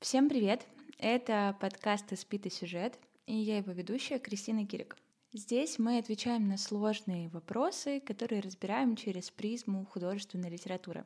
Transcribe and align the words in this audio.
Всем 0.00 0.30
привет! 0.30 0.66
Это 0.96 1.54
подкаст 1.60 2.10
«Испит 2.14 2.46
и 2.46 2.50
сюжет», 2.50 2.98
и 3.26 3.34
я 3.34 3.58
его 3.58 3.70
ведущая 3.72 4.18
Кристина 4.18 4.66
Кирик. 4.66 4.96
Здесь 5.34 5.78
мы 5.78 5.98
отвечаем 5.98 6.48
на 6.48 6.56
сложные 6.56 7.28
вопросы, 7.28 8.00
которые 8.00 8.40
разбираем 8.40 8.96
через 8.96 9.30
призму 9.30 9.84
художественной 9.84 10.48
литературы. 10.48 11.04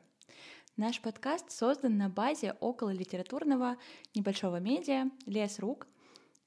Наш 0.77 1.01
подкаст 1.01 1.51
создан 1.51 1.97
на 1.97 2.07
базе 2.07 2.53
около 2.61 2.91
литературного 2.91 3.75
небольшого 4.13 4.61
медиа 4.61 5.11
«Лес 5.25 5.59
рук», 5.59 5.87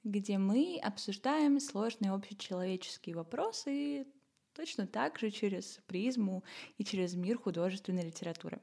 где 0.03 0.39
мы 0.39 0.80
обсуждаем 0.82 1.61
сложные 1.61 2.12
общечеловеческие 2.12 3.14
вопросы 3.14 4.07
точно 4.54 4.86
так 4.86 5.18
же 5.18 5.30
через 5.30 5.80
призму 5.86 6.43
и 6.79 6.85
через 6.85 7.14
мир 7.14 7.36
художественной 7.36 8.04
литературы. 8.04 8.58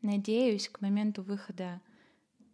Надеюсь, 0.00 0.68
к 0.68 0.80
моменту 0.80 1.24
выхода 1.24 1.80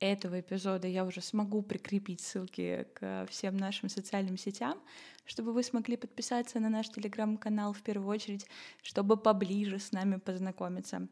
этого 0.03 0.41
эпизода 0.41 0.89
я 0.89 1.05
уже 1.05 1.21
смогу 1.21 1.63
прикрепить 1.63 2.21
ссылки 2.21 2.89
к 2.95 3.27
всем 3.31 3.57
нашим 3.57 3.89
социальным 3.89 4.37
сетям, 4.37 4.81
чтобы 5.25 5.53
вы 5.53 5.63
смогли 5.63 5.97
подписаться 5.97 6.59
на 6.59 6.69
наш 6.69 6.89
телеграм-канал 6.89 7.73
в 7.73 7.83
первую 7.83 8.09
очередь, 8.09 8.47
чтобы 8.83 9.17
поближе 9.17 9.79
с 9.79 9.93
нами 9.93 10.17
познакомиться. 10.17 11.07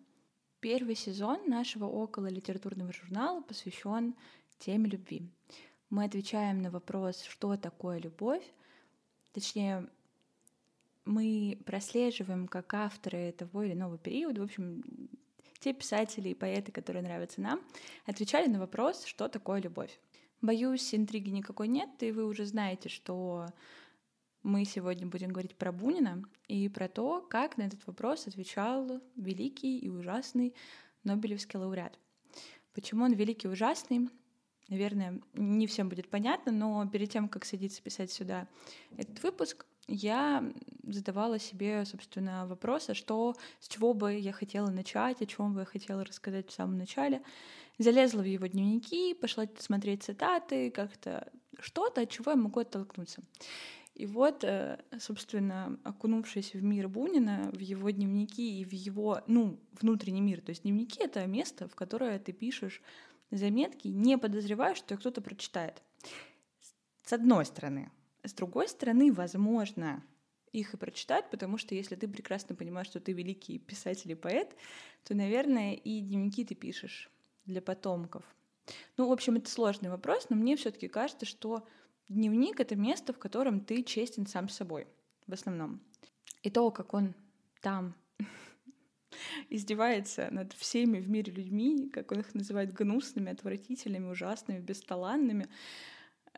Первый 0.59 0.97
сезон 0.97 1.49
нашего 1.49 1.85
около 1.85 2.27
литературного 2.27 2.93
журнала 2.93 3.41
посвящен 3.43 4.17
теме 4.59 4.91
любви. 4.91 5.23
Мы 5.89 6.05
отвечаем 6.05 6.61
на 6.61 6.71
вопрос, 6.71 7.23
что 7.23 7.57
такое 7.57 7.99
любовь, 7.99 8.45
точнее, 9.33 9.89
мы 11.05 11.59
прослеживаем 11.65 12.49
как 12.49 12.75
авторы 12.75 13.33
того 13.33 13.63
или 13.63 13.73
иного 13.73 13.99
периода, 13.99 14.41
в 14.41 14.45
общем, 14.45 14.83
те 15.61 15.73
писатели 15.73 16.31
и 16.31 16.35
поэты, 16.35 16.73
которые 16.73 17.03
нравятся 17.03 17.41
нам, 17.41 17.61
отвечали 18.07 18.49
на 18.49 18.59
вопрос, 18.59 19.05
что 19.05 19.29
такое 19.29 19.61
любовь. 19.61 20.01
Боюсь, 20.41 20.95
интриги 20.95 21.31
никакой 21.31 21.69
нет, 21.69 21.91
и 22.03 22.13
вы 22.13 22.25
уже 22.25 22.47
знаете, 22.47 22.89
что 22.89 23.47
мы 24.43 24.65
сегодня 24.65 25.07
будем 25.07 25.29
говорить 25.29 25.55
про 25.55 25.71
Бунина 25.71 26.23
и 26.49 26.69
про 26.71 26.89
то, 26.89 27.21
как 27.21 27.59
на 27.59 27.63
этот 27.63 27.87
вопрос 27.87 28.27
отвечал 28.27 29.03
великий 29.17 29.79
и 29.79 29.89
ужасный 29.91 30.55
Нобелевский 31.05 31.59
лауреат. 31.59 31.99
Почему 32.73 33.05
он 33.05 33.13
великий 33.13 33.49
и 33.49 33.51
ужасный? 33.51 34.09
Наверное, 34.69 35.21
не 35.35 35.67
всем 35.67 35.89
будет 35.89 36.09
понятно, 36.09 36.53
но 36.53 36.89
перед 36.89 37.11
тем, 37.11 37.29
как 37.29 37.45
садиться 37.45 37.83
писать 37.83 38.11
сюда 38.11 38.49
этот 38.97 39.23
выпуск, 39.23 39.67
я 39.91 40.45
задавала 40.85 41.39
себе, 41.39 41.85
собственно, 41.85 42.47
вопрос, 42.47 42.89
а 42.91 42.95
что, 42.95 43.35
с 43.59 43.69
чего 43.69 43.93
бы 43.93 44.15
я 44.15 44.33
хотела 44.33 44.71
начать, 44.71 45.21
о 45.21 45.27
чем 45.27 45.55
бы 45.55 45.61
я 45.61 45.67
хотела 45.67 46.05
рассказать 46.05 46.49
в 46.49 46.53
самом 46.53 46.79
начале. 46.79 47.23
Залезла 47.79 48.21
в 48.21 48.27
его 48.27 48.47
дневники, 48.47 49.15
пошла 49.15 49.47
смотреть 49.59 50.05
цитаты, 50.05 50.71
как-то 50.71 51.31
что-то, 51.59 52.03
от 52.03 52.11
чего 52.11 52.31
я 52.31 52.37
могу 52.37 52.61
оттолкнуться. 52.61 53.23
И 53.95 54.07
вот, 54.07 54.45
э, 54.45 54.79
собственно, 54.99 55.79
окунувшись 55.85 56.55
в 56.55 56.63
мир 56.63 56.89
Бунина, 56.89 57.51
в 57.53 57.59
его 57.59 57.91
дневники 57.91 58.61
и 58.61 58.65
в 58.65 58.73
его, 58.73 59.21
ну, 59.27 59.59
внутренний 59.81 60.21
мир. 60.21 60.41
То 60.41 60.51
есть 60.51 60.63
дневники— 60.63 61.01
это 61.03 61.27
место, 61.27 61.69
в 61.69 61.75
которое 61.75 62.19
ты 62.19 62.33
пишешь 62.33 62.81
заметки, 63.31 63.89
не 63.89 64.17
подозревая, 64.17 64.75
что 64.75 64.97
кто-то 64.97 65.21
прочитает. 65.21 65.83
С 67.05 67.13
одной 67.13 67.45
стороны. 67.45 67.91
С 68.23 68.33
другой 68.33 68.69
стороны, 68.69 69.13
возможно, 69.13 70.05
их 70.53 70.75
и 70.75 70.77
прочитать, 70.77 71.31
потому 71.31 71.59
что 71.59 71.75
если 71.75 71.95
ты 71.95 72.09
прекрасно 72.09 72.55
понимаешь, 72.55 72.89
что 72.89 73.01
ты 73.01 73.13
великий 73.13 73.59
писатель 73.59 74.11
и 74.11 74.17
поэт, 74.17 74.57
то, 75.05 75.15
наверное, 75.15 75.75
и 75.75 76.01
дневники 76.01 76.45
ты 76.45 76.55
пишешь 76.55 77.11
для 77.47 77.63
потомков. 77.63 78.25
Ну, 78.97 79.09
в 79.09 79.13
общем, 79.13 79.37
это 79.37 79.51
сложный 79.51 79.91
вопрос, 79.91 80.29
но 80.29 80.37
мне 80.37 80.57
все-таки 80.57 80.89
кажется, 80.89 81.27
что 81.27 81.67
дневник— 82.09 82.61
это 82.61 82.77
место, 82.77 83.13
в 83.13 83.19
котором 83.19 83.61
ты 83.61 83.83
честен 83.83 84.27
сам 84.27 84.49
с 84.49 84.57
собой 84.57 84.87
в 85.27 85.33
основном. 85.33 85.81
И 86.43 86.51
то, 86.51 86.71
как 86.71 86.95
он 86.95 87.15
там 87.61 87.95
издевается 89.51 90.29
над 90.31 90.53
всеми 90.53 90.99
в 90.99 91.09
мире 91.09 91.33
людьми, 91.33 91.89
как 91.91 92.13
он 92.13 92.21
их 92.21 92.35
называет 92.35 92.73
гнусными, 92.73 93.33
отвратительными, 93.33 94.11
ужасными, 94.11 94.61
бесталанными, 94.61 95.49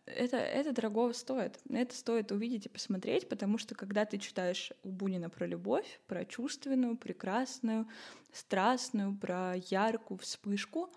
это, 0.07 0.37
это 0.37 0.73
дорого 0.73 1.13
стоит. 1.13 1.61
Это 1.71 1.95
стоит 1.95 2.33
увидеть 2.33 2.67
и 2.67 2.69
посмотреть, 2.69 3.29
потому 3.29 3.59
что 3.59 3.75
когда 3.75 4.05
ты 4.05 4.19
читаешь 4.19 4.73
у 4.83 4.91
Бунина 4.91 5.31
про 5.31 5.47
любовь, 5.47 6.01
про 6.07 6.25
чувственную, 6.25 6.97
прекрасную, 6.97 7.87
страстную, 8.33 9.17
про 9.17 9.55
яркую 9.71 10.19
вспышку, 10.19 10.91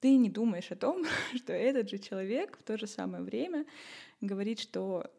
ты 0.00 0.16
не 0.16 0.28
думаешь 0.28 0.70
о 0.70 0.76
том, 0.76 1.04
что 1.34 1.52
этот 1.52 1.88
же 1.88 1.98
человек 1.98 2.58
в 2.58 2.62
то 2.62 2.76
же 2.76 2.86
самое 2.86 3.22
время 3.22 3.64
говорит, 4.20 4.60
что 4.60 5.10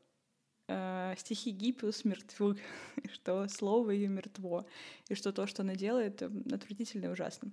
э, 0.67 1.15
стихи 1.17 1.51
Гиппиус 1.51 2.05
мертвы, 2.05 2.57
что 3.11 3.47
слово 3.47 3.91
ее 3.91 4.09
мертво, 4.09 4.67
и 5.09 5.15
что 5.15 5.31
то, 5.31 5.47
что 5.47 5.63
она 5.63 5.75
делает, 5.75 6.21
отвратительно 6.21 7.05
и 7.05 7.09
ужасно. 7.09 7.51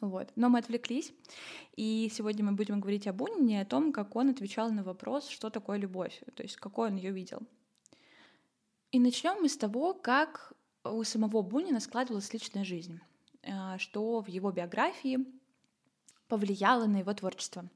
Вот. 0.00 0.30
Но 0.36 0.48
мы 0.48 0.58
отвлеклись, 0.58 1.12
и 1.74 2.10
сегодня 2.12 2.44
мы 2.44 2.52
будем 2.52 2.80
говорить 2.80 3.06
о 3.06 3.12
Бунине, 3.12 3.62
о 3.62 3.64
том, 3.64 3.92
как 3.92 4.14
он 4.14 4.28
отвечал 4.28 4.70
на 4.70 4.82
вопрос, 4.82 5.28
что 5.28 5.48
такое 5.48 5.78
любовь, 5.78 6.22
то 6.34 6.42
есть 6.42 6.56
какой 6.56 6.88
он 6.88 6.96
ее 6.96 7.12
видел. 7.12 7.40
И 8.92 8.98
начнем 8.98 9.40
мы 9.40 9.48
с 9.48 9.56
того, 9.56 9.94
как 9.94 10.52
у 10.84 11.02
самого 11.04 11.42
Бунина 11.42 11.80
складывалась 11.80 12.32
личная 12.32 12.64
жизнь, 12.64 13.00
э, 13.42 13.78
что 13.78 14.20
в 14.20 14.28
его 14.28 14.52
биографии 14.52 15.26
повлияло 16.28 16.86
на 16.86 16.98
его 16.98 17.12
творчество. 17.14 17.68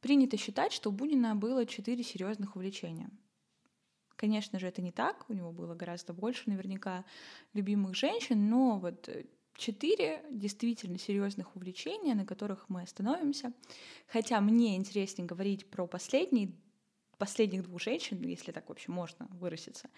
Принято 0.00 0.36
считать, 0.36 0.72
что 0.72 0.90
у 0.90 0.92
Бунина 0.92 1.36
было 1.36 1.64
четыре 1.64 2.02
серьезных 2.02 2.56
увлечения. 2.56 3.08
Конечно 4.16 4.58
же, 4.58 4.66
это 4.66 4.82
не 4.82 4.92
так, 4.92 5.24
у 5.28 5.32
него 5.32 5.52
было 5.52 5.74
гораздо 5.74 6.12
больше 6.12 6.50
наверняка 6.50 7.04
любимых 7.54 7.94
женщин, 7.94 8.48
но 8.48 8.78
вот 8.78 9.08
четыре 9.56 10.24
действительно 10.30 10.98
серьезных 10.98 11.54
увлечения, 11.56 12.14
на 12.14 12.24
которых 12.24 12.68
мы 12.68 12.82
остановимся. 12.82 13.52
Хотя 14.08 14.40
мне 14.40 14.76
интереснее 14.76 15.26
говорить 15.26 15.70
про 15.70 15.86
последний, 15.86 16.54
последних 17.18 17.62
двух 17.62 17.80
женщин, 17.80 18.20
если 18.22 18.52
так 18.52 18.68
вообще 18.68 18.90
можно 18.90 19.28
выразиться. 19.30 19.88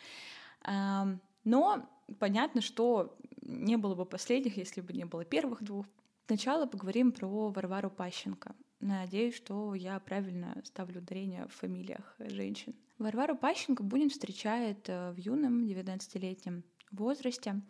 Но 0.66 1.88
понятно, 2.18 2.60
что 2.60 3.16
не 3.42 3.76
было 3.76 3.94
бы 3.94 4.06
последних, 4.06 4.56
если 4.56 4.80
бы 4.80 4.92
не 4.92 5.04
было 5.04 5.24
первых 5.24 5.62
двух. 5.62 5.86
Сначала 6.26 6.66
поговорим 6.66 7.12
про 7.12 7.50
Варвару 7.50 7.90
Пащенко. 7.90 8.54
Надеюсь, 8.80 9.34
что 9.34 9.74
я 9.74 9.98
правильно 10.00 10.60
ставлю 10.64 11.00
ударение 11.00 11.46
в 11.46 11.52
фамилиях 11.52 12.14
женщин. 12.18 12.74
Варвару 12.98 13.36
Пащенко 13.36 13.82
Бунин 13.82 14.08
встречает 14.08 14.88
э, 14.88 15.12
в 15.12 15.18
юном 15.18 15.64
19-летнем 15.64 16.64
возрасте. 16.90 17.60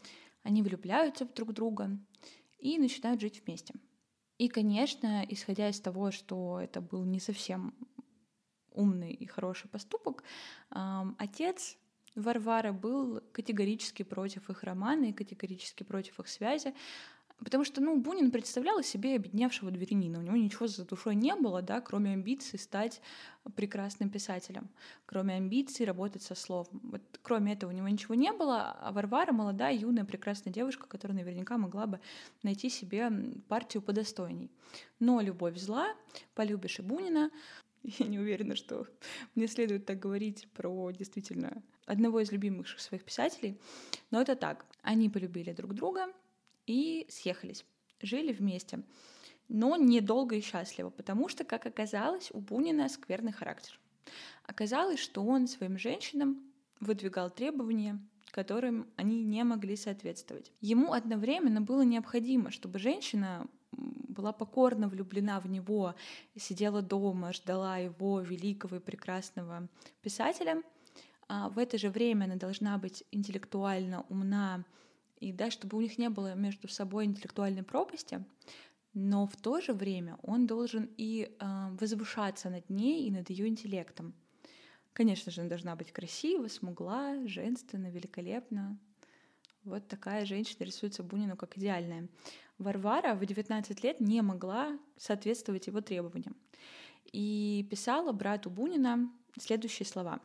Они 0.45 0.63
влюбляются 0.63 1.27
в 1.27 1.35
друг 1.35 1.53
друга 1.53 1.91
и 2.61 2.79
начинают 2.79 3.21
жить 3.21 3.43
вместе. 3.45 3.75
И, 4.39 4.49
конечно, 4.49 5.25
исходя 5.29 5.69
из 5.69 5.81
того, 5.81 6.13
что 6.13 6.61
это 6.61 6.81
был 6.81 7.05
не 7.05 7.19
совсем 7.19 7.75
умный 8.71 9.13
и 9.13 9.27
хороший 9.27 9.69
поступок, 9.69 10.23
отец 10.71 11.77
Варвары 12.15 12.73
был 12.73 13.21
категорически 13.33 14.05
против 14.05 14.49
их 14.49 14.63
романа 14.63 15.07
и 15.07 15.13
категорически 15.13 15.83
против 15.83 16.21
их 16.21 16.29
связи. 16.29 16.75
Потому 17.39 17.65
что, 17.65 17.81
ну, 17.81 18.01
Бунин 18.01 18.31
представлял 18.31 18.83
себе 18.83 19.17
обедневшего 19.17 19.71
дворянина. 19.71 20.21
У 20.21 20.23
него 20.23 20.37
ничего 20.37 20.67
за 20.67 20.85
душой 20.85 21.15
не 21.17 21.35
было, 21.35 21.63
да, 21.63 21.81
кроме 21.81 22.13
амбиций 22.13 22.59
стать 22.59 23.01
прекрасным 23.57 24.09
писателем, 24.09 24.69
кроме 25.05 25.35
амбиций 25.35 25.85
работать 25.85 26.23
со 26.23 26.35
словом. 26.35 26.81
Вот 26.85 27.03
кроме 27.23 27.53
этого 27.53 27.71
у 27.71 27.75
него 27.75 27.89
ничего 27.89 28.15
не 28.15 28.33
было, 28.33 28.71
а 28.81 28.93
Варвара 28.93 29.33
молодая, 29.33 29.75
юная, 29.75 30.05
прекрасная 30.05 30.53
девушка, 30.53 30.87
которая 30.87 31.19
наверняка 31.19 31.59
могла 31.59 31.87
бы 31.87 32.01
найти 32.43 32.71
себе 32.71 33.11
партию 33.49 33.83
подостойней. 33.83 34.51
Но 35.01 35.21
любовь 35.21 35.59
зла, 35.59 35.95
полюбишь 36.35 36.79
и 36.79 36.83
Бунина. 36.83 37.31
Я 37.83 38.07
не 38.07 38.19
уверена, 38.19 38.55
что 38.55 38.87
мне 39.35 39.49
следует 39.49 39.87
так 39.87 39.99
говорить 39.99 40.49
про 40.55 40.93
действительно 40.93 41.63
одного 41.85 42.21
из 42.21 42.33
любимых 42.33 42.69
своих 42.81 43.05
писателей, 43.05 43.61
но 44.11 44.23
это 44.23 44.37
так. 44.37 44.65
Они 44.83 45.11
полюбили 45.11 45.53
друг 45.53 45.75
друга, 45.75 46.07
и 46.67 47.07
съехались, 47.09 47.65
жили 48.01 48.33
вместе. 48.33 48.83
Но 49.49 49.77
недолго 49.77 50.37
и 50.37 50.41
счастливо, 50.41 50.91
потому 50.91 51.29
что, 51.29 51.45
как 51.45 51.67
оказалось, 51.67 52.31
у 52.33 52.41
Бунина 52.41 52.89
скверный 52.89 53.33
характер. 53.33 53.79
Оказалось, 54.45 55.01
что 55.01 55.23
он 55.23 55.47
своим 55.47 55.79
женщинам 55.79 56.43
выдвигал 56.81 57.31
требования, 57.31 58.01
которым 58.31 58.89
они 58.97 59.23
не 59.23 59.45
могли 59.45 59.77
соответствовать. 59.77 60.51
Ему 60.61 60.93
одновременно 60.93 61.61
было 61.61 61.83
необходимо, 61.83 62.51
чтобы 62.51 62.79
женщина 62.79 63.47
была 63.71 64.33
покорно 64.33 64.89
влюблена 64.89 65.41
в 65.41 65.49
него, 65.49 65.95
сидела 66.37 66.83
дома, 66.83 67.33
ждала 67.33 67.79
его 67.79 68.21
великого 68.21 68.77
и 68.77 68.81
прекрасного 68.81 69.69
писателя. 70.03 70.63
А 71.29 71.49
в 71.49 71.59
это 71.59 71.79
же 71.79 71.91
время 71.91 72.25
она 72.25 72.37
должна 72.37 72.77
быть 72.79 73.05
интеллектуально 73.11 74.05
умна, 74.09 74.65
и 75.25 75.33
да, 75.33 75.51
чтобы 75.51 75.79
у 75.79 75.81
них 75.81 75.97
не 75.97 76.11
было 76.11 76.35
между 76.35 76.69
собой 76.69 77.07
интеллектуальной 77.07 77.63
пропасти, 77.63 78.23
но 78.93 79.27
в 79.27 79.37
то 79.37 79.61
же 79.63 79.73
время 79.73 80.19
он 80.23 80.47
должен 80.47 80.91
и 80.99 81.35
э, 81.41 81.69
возвышаться 81.81 82.51
над 82.51 82.69
ней 82.69 83.07
и 83.07 83.11
над 83.11 83.31
ее 83.31 83.49
интеллектом. 83.49 84.15
Конечно 84.93 85.33
же, 85.33 85.41
она 85.41 85.49
должна 85.49 85.77
быть 85.77 85.93
красива, 85.93 86.47
смугла, 86.49 87.27
женственна, 87.27 87.91
великолепна. 87.91 88.79
Вот 89.65 89.89
такая 89.89 90.27
женщина 90.27 90.65
рисуется 90.65 91.03
Бунину 91.03 91.37
как 91.37 91.57
идеальная. 91.57 92.07
Варвара 92.59 93.15
в 93.15 93.25
19 93.25 93.83
лет 93.83 94.01
не 94.01 94.21
могла 94.21 94.79
соответствовать 94.99 95.67
его 95.67 95.81
требованиям. 95.81 96.37
И 97.13 97.67
писала 97.71 98.13
брату 98.13 98.51
Бунина 98.51 99.11
следующие 99.41 99.87
слова. 99.87 100.21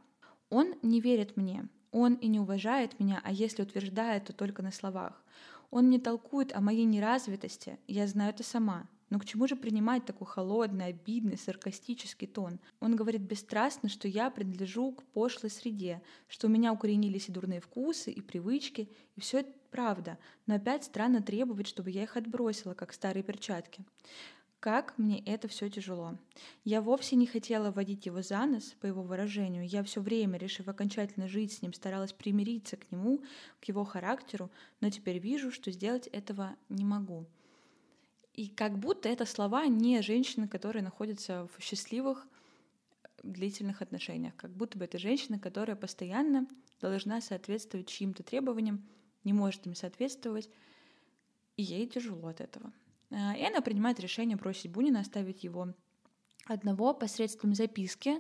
«Он 0.49 0.75
не 0.81 0.99
верит 0.99 1.37
мне, 1.37 1.69
он 1.91 2.15
и 2.15 2.27
не 2.27 2.39
уважает 2.39 2.99
меня, 2.99 3.21
а 3.23 3.31
если 3.31 3.63
утверждает, 3.63 4.25
то 4.25 4.33
только 4.33 4.61
на 4.61 4.71
словах. 4.71 5.23
Он 5.71 5.89
не 5.89 5.99
толкует 5.99 6.55
о 6.55 6.61
моей 6.61 6.85
неразвитости, 6.85 7.79
я 7.87 8.07
знаю 8.07 8.31
это 8.31 8.43
сама. 8.43 8.87
Но 9.09 9.19
к 9.19 9.25
чему 9.25 9.47
же 9.47 9.55
принимать 9.55 10.05
такой 10.05 10.27
холодный, 10.27 10.85
обидный, 10.85 11.37
саркастический 11.37 12.27
тон? 12.27 12.59
Он 12.79 12.95
говорит 12.95 13.21
бесстрастно, 13.21 13.89
что 13.89 14.07
я 14.07 14.29
принадлежу 14.29 14.91
к 14.91 15.03
пошлой 15.03 15.49
среде, 15.49 16.01
что 16.27 16.47
у 16.47 16.49
меня 16.49 16.71
укоренились 16.71 17.27
и 17.27 17.31
дурные 17.31 17.59
вкусы, 17.59 18.11
и 18.11 18.21
привычки, 18.21 18.89
и 19.15 19.21
все 19.21 19.39
это 19.39 19.51
правда, 19.71 20.17
но 20.45 20.55
опять 20.55 20.83
странно 20.83 21.21
требовать, 21.21 21.67
чтобы 21.67 21.91
я 21.91 22.03
их 22.03 22.17
отбросила, 22.17 22.73
как 22.73 22.93
старые 22.93 23.23
перчатки. 23.23 23.83
Как 24.59 24.97
мне 24.97 25.23
это 25.25 25.47
все 25.47 25.69
тяжело. 25.69 26.17
Я 26.65 26.81
вовсе 26.81 27.15
не 27.15 27.25
хотела 27.25 27.71
водить 27.71 28.05
его 28.05 28.21
за 28.21 28.45
нос, 28.45 28.75
по 28.81 28.87
его 28.87 29.01
выражению. 29.01 29.65
Я 29.65 29.83
все 29.83 30.01
время, 30.01 30.37
решив 30.37 30.67
окончательно 30.67 31.29
жить 31.29 31.53
с 31.53 31.61
ним, 31.61 31.71
старалась 31.71 32.11
примириться 32.11 32.75
к 32.75 32.91
нему, 32.91 33.23
к 33.61 33.65
его 33.65 33.85
характеру, 33.85 34.51
но 34.81 34.89
теперь 34.89 35.19
вижу, 35.19 35.51
что 35.51 35.71
сделать 35.71 36.07
этого 36.07 36.57
не 36.67 36.83
могу. 36.83 37.25
И 38.33 38.49
как 38.49 38.77
будто 38.77 39.07
это 39.07 39.25
слова 39.25 39.65
не 39.67 40.01
женщины, 40.01 40.49
которые 40.49 40.83
находятся 40.83 41.47
в 41.55 41.63
счастливых 41.63 42.27
длительных 43.23 43.81
отношениях. 43.81 44.35
Как 44.35 44.51
будто 44.51 44.77
бы 44.77 44.83
это 44.83 44.97
женщина, 44.97 45.39
которая 45.39 45.77
постоянно 45.77 46.47
должна 46.81 47.21
соответствовать 47.21 47.87
чьим-то 47.87 48.23
требованиям, 48.23 48.85
не 49.23 49.31
может 49.31 49.65
им 49.65 49.75
соответствовать, 49.75 50.49
и 51.55 51.63
ей 51.63 51.87
тяжело 51.87 52.27
от 52.27 52.41
этого. 52.41 52.73
А, 53.11 53.35
и 53.35 53.43
она 53.43 53.61
принимает 53.61 53.99
решение 53.99 54.37
бросить 54.37 54.71
Бунина, 54.71 54.99
оставить 54.99 55.43
его 55.43 55.73
одного 56.45 56.93
посредством 56.93 57.53
записки, 57.53 58.17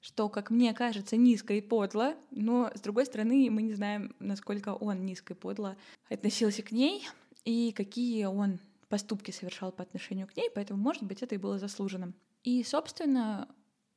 что, 0.00 0.28
как 0.28 0.50
мне 0.50 0.74
кажется, 0.74 1.16
низко 1.16 1.54
и 1.54 1.60
подло, 1.60 2.14
но, 2.30 2.70
с 2.74 2.80
другой 2.80 3.06
стороны, 3.06 3.48
мы 3.50 3.62
не 3.62 3.72
знаем, 3.72 4.14
насколько 4.18 4.74
он 4.74 5.06
низко 5.06 5.32
и 5.32 5.36
подло 5.36 5.76
относился 6.10 6.62
к 6.62 6.72
ней 6.72 7.08
и 7.44 7.72
какие 7.72 8.24
он 8.24 8.58
поступки 8.88 9.30
совершал 9.30 9.72
по 9.72 9.82
отношению 9.82 10.26
к 10.26 10.36
ней, 10.36 10.50
поэтому, 10.54 10.80
может 10.80 11.02
быть, 11.02 11.22
это 11.22 11.34
и 11.34 11.38
было 11.38 11.58
заслуженным. 11.58 12.14
И, 12.42 12.62
собственно, 12.62 13.48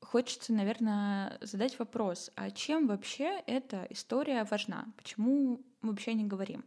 хочется, 0.01 0.53
наверное, 0.53 1.37
задать 1.41 1.77
вопрос, 1.77 2.31
а 2.35 2.51
чем 2.51 2.87
вообще 2.87 3.43
эта 3.45 3.85
история 3.89 4.45
важна? 4.49 4.87
Почему 4.95 5.61
мы 5.81 5.89
вообще 5.91 6.13
не 6.13 6.23
говорим? 6.23 6.63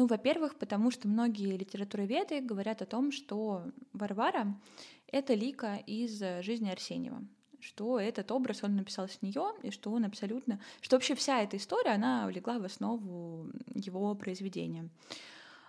Ну, 0.00 0.06
во-первых, 0.06 0.56
потому 0.56 0.90
что 0.90 1.08
многие 1.08 1.58
литературоведы 1.58 2.40
говорят 2.40 2.80
о 2.80 2.86
том, 2.86 3.12
что 3.12 3.64
Варвара— 3.92 4.58
это 5.08 5.34
лика 5.34 5.76
из 5.86 6.22
жизни 6.42 6.70
Арсеньева 6.70 7.22
что 7.62 8.00
этот 8.00 8.32
образ 8.32 8.64
он 8.64 8.76
написал 8.76 9.06
с 9.06 9.20
нее, 9.20 9.52
и 9.62 9.70
что 9.70 9.92
он 9.92 10.06
абсолютно... 10.06 10.58
Что 10.80 10.96
вообще 10.96 11.14
вся 11.14 11.42
эта 11.42 11.58
история, 11.58 11.90
она 11.90 12.30
легла 12.30 12.58
в 12.58 12.64
основу 12.64 13.50
его 13.74 14.14
произведения. 14.14 14.88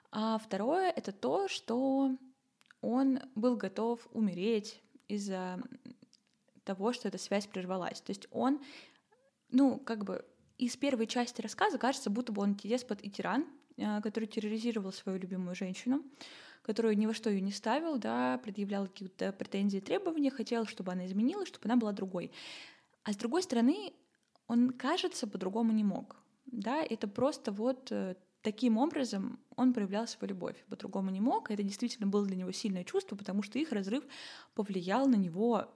А 0.10 0.38
второе— 0.38 0.90
это 0.96 1.12
то, 1.12 1.50
что 1.50 2.16
он 2.80 3.20
был 3.36 3.58
готов 3.58 4.08
умереть 4.14 4.82
из-за 5.10 5.62
того, 6.64 6.94
что 6.94 7.10
эта 7.10 7.18
связь 7.18 7.48
прервалась. 7.48 8.00
То 8.00 8.12
есть 8.12 8.28
он, 8.32 8.62
ну, 9.50 9.78
как 9.78 10.06
бы 10.06 10.24
из 10.58 10.78
первой 10.78 11.08
части 11.08 11.42
рассказа 11.42 11.78
кажется, 11.78 12.10
будто 12.10 12.32
бы 12.32 12.42
он 12.42 12.56
деспот 12.56 13.00
и 13.02 13.12
тиран, 13.12 13.46
который 14.02 14.28
терроризировал 14.28 14.92
свою 14.92 15.20
любимую 15.20 15.56
женщину, 15.56 16.04
которую 16.62 16.98
ни 16.98 17.06
во 17.06 17.14
что 17.14 17.30
ее 17.30 17.42
не 17.42 17.52
ставил, 17.52 17.98
да, 17.98 18.38
предъявлял 18.44 18.88
какие-то 18.88 19.32
претензии 19.34 19.80
требования, 19.80 20.30
хотел, 20.32 20.66
чтобы 20.66 20.92
она 20.92 21.06
изменилась, 21.06 21.48
чтобы 21.48 21.66
она 21.66 21.76
была 21.76 21.92
другой. 21.92 22.32
А 23.04 23.14
с 23.14 23.16
другой 23.16 23.44
стороны, 23.44 23.94
он, 24.48 24.70
кажется, 24.72 25.28
по-другому 25.28 25.72
не 25.72 25.84
мог. 25.84 26.18
Да, 26.46 26.84
это 26.84 27.08
просто 27.08 27.52
вот 27.52 27.92
э, 27.92 28.16
таким 28.42 28.78
образом 28.78 29.40
он 29.56 29.74
проявлял 29.74 30.08
свою 30.08 30.30
любовь. 30.30 30.64
По-другому 30.70 31.10
не 31.10 31.22
мог. 31.22 31.50
Это 31.50 31.64
действительно 31.64 32.08
было 32.08 32.26
для 32.26 32.36
него 32.36 32.52
сильное 32.52 32.84
чувство, 32.84 33.16
потому 33.16 33.44
что 33.44 33.58
их 33.60 33.72
разрыв 33.72 34.04
повлиял 34.54 35.08
на 35.08 35.16
него 35.16 35.74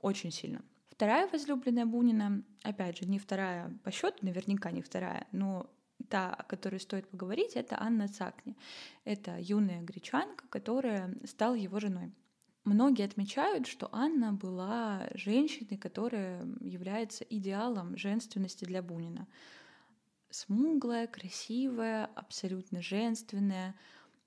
очень 0.00 0.30
сильно. 0.30 0.62
Вторая 0.90 1.28
возлюбленная 1.28 1.86
Бунина, 1.86 2.44
опять 2.62 2.98
же, 2.98 3.06
не 3.06 3.18
вторая 3.18 3.76
по 3.82 3.90
счету, 3.90 4.18
наверняка 4.22 4.70
не 4.70 4.82
вторая, 4.82 5.26
но 5.32 5.68
та, 6.08 6.34
о 6.34 6.42
которой 6.42 6.80
стоит 6.80 7.08
поговорить, 7.08 7.52
это 7.54 7.80
Анна 7.80 8.08
Цакни. 8.08 8.56
Это 9.04 9.38
юная 9.38 9.82
гречанка, 9.82 10.44
которая 10.48 11.14
стала 11.24 11.54
его 11.54 11.80
женой. 11.80 12.12
Многие 12.64 13.04
отмечают, 13.04 13.66
что 13.66 13.88
Анна 13.90 14.32
была 14.32 15.08
женщиной, 15.14 15.76
которая 15.76 16.46
является 16.60 17.24
идеалом 17.24 17.96
женственности 17.96 18.64
для 18.64 18.82
Бунина. 18.82 19.26
Смуглая, 20.30 21.08
красивая, 21.08 22.06
абсолютно 22.06 22.80
женственная. 22.80 23.74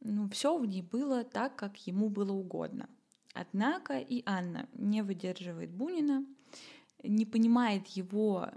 Ну, 0.01 0.29
все 0.29 0.57
в 0.57 0.65
ней 0.65 0.81
было 0.81 1.23
так, 1.23 1.55
как 1.55 1.87
ему 1.87 2.09
было 2.09 2.33
угодно. 2.33 2.89
Однако 3.33 3.99
и 3.99 4.21
Анна 4.25 4.67
не 4.73 5.01
выдерживает 5.01 5.71
Бунина, 5.71 6.25
не 7.03 7.25
понимает 7.25 7.87
его 7.87 8.49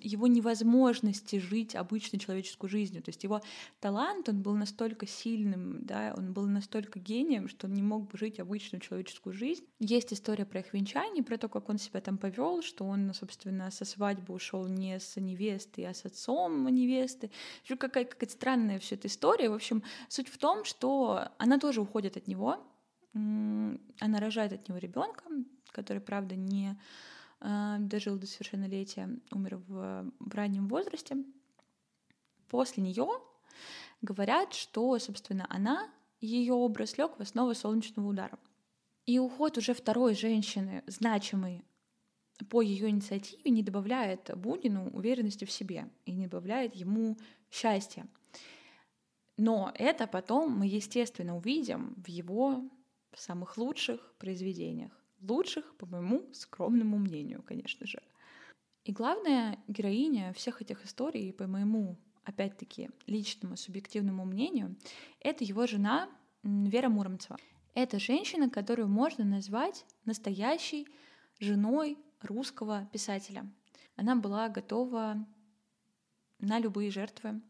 его 0.00 0.26
невозможности 0.26 1.36
жить 1.36 1.74
обычной 1.74 2.18
человеческую 2.18 2.70
жизнью. 2.70 3.02
То 3.02 3.10
есть 3.10 3.24
его 3.24 3.42
талант, 3.80 4.28
он 4.28 4.42
был 4.42 4.54
настолько 4.54 5.06
сильным, 5.06 5.84
да, 5.84 6.14
он 6.16 6.32
был 6.32 6.46
настолько 6.46 6.98
гением, 6.98 7.48
что 7.48 7.66
он 7.66 7.74
не 7.74 7.82
мог 7.82 8.10
бы 8.10 8.18
жить 8.18 8.40
обычную 8.40 8.80
человеческую 8.80 9.32
жизнь. 9.32 9.64
Есть 9.78 10.12
история 10.12 10.44
про 10.44 10.60
их 10.60 10.72
венчание, 10.72 11.22
про 11.22 11.38
то, 11.38 11.48
как 11.48 11.68
он 11.68 11.78
себя 11.78 12.00
там 12.00 12.18
повел, 12.18 12.62
что 12.62 12.84
он, 12.84 13.12
собственно, 13.14 13.70
со 13.70 13.84
свадьбы 13.84 14.34
ушел 14.34 14.66
не 14.66 14.98
с 14.98 15.16
невестой, 15.16 15.86
а 15.86 15.94
с 15.94 16.04
отцом 16.04 16.66
невесты. 16.68 17.30
Какая- 17.68 18.04
какая-то 18.04 18.32
странная 18.32 18.78
все 18.78 18.94
эта 18.94 19.08
история. 19.08 19.50
В 19.50 19.54
общем, 19.54 19.82
суть 20.08 20.28
в 20.28 20.38
том, 20.38 20.64
что 20.64 21.28
она 21.38 21.58
тоже 21.58 21.80
уходит 21.80 22.16
от 22.16 22.28
него, 22.28 22.58
она 23.12 24.20
рожает 24.20 24.52
от 24.52 24.68
него 24.68 24.78
ребенка, 24.78 25.24
который, 25.72 26.00
правда, 26.02 26.36
не 26.36 26.78
дожил 27.40 28.16
до 28.16 28.26
совершеннолетия, 28.26 29.08
умер 29.30 29.56
в, 29.66 30.12
в 30.18 30.34
раннем 30.34 30.68
возрасте. 30.68 31.16
После 32.48 32.82
нее 32.82 33.08
говорят, 34.02 34.54
что, 34.54 34.98
собственно, 34.98 35.46
она, 35.50 35.90
ее 36.20 36.54
образ 36.54 36.96
лег 36.96 37.18
в 37.18 37.20
основу 37.20 37.54
солнечного 37.54 38.08
удара. 38.08 38.38
И 39.04 39.18
уход 39.18 39.58
уже 39.58 39.74
второй 39.74 40.14
женщины, 40.14 40.82
значимой 40.86 41.64
по 42.50 42.60
ее 42.62 42.90
инициативе, 42.90 43.50
не 43.50 43.62
добавляет 43.62 44.30
Бунину 44.36 44.90
уверенности 44.90 45.44
в 45.44 45.50
себе 45.50 45.88
и 46.04 46.12
не 46.12 46.26
добавляет 46.26 46.74
ему 46.74 47.16
счастья. 47.50 48.06
Но 49.36 49.70
это 49.74 50.06
потом 50.06 50.58
мы, 50.58 50.66
естественно, 50.66 51.36
увидим 51.36 51.94
в 52.04 52.08
его 52.08 52.64
самых 53.14 53.56
лучших 53.56 54.14
произведениях 54.18 54.92
лучших, 55.28 55.74
по 55.76 55.86
моему 55.86 56.32
скромному 56.32 56.98
мнению, 56.98 57.42
конечно 57.42 57.86
же. 57.86 58.02
И 58.84 58.92
главная 58.92 59.58
героиня 59.66 60.32
всех 60.32 60.62
этих 60.62 60.84
историй, 60.84 61.32
по 61.32 61.46
моему, 61.46 61.96
опять-таки, 62.24 62.90
личному, 63.06 63.56
субъективному 63.56 64.24
мнению, 64.24 64.76
это 65.20 65.44
его 65.44 65.66
жена 65.66 66.08
Вера 66.42 66.88
Муромцева. 66.88 67.38
Это 67.74 67.98
женщина, 67.98 68.48
которую 68.48 68.88
можно 68.88 69.24
назвать 69.24 69.84
настоящей 70.04 70.86
женой 71.40 71.98
русского 72.22 72.88
писателя. 72.92 73.44
Она 73.96 74.14
была 74.14 74.48
готова 74.48 75.26
на 76.38 76.58
любые 76.58 76.90
жертвы, 76.90 77.40